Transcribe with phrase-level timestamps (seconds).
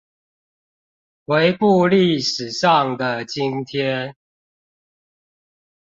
[1.27, 4.15] 回顧歷史上的今天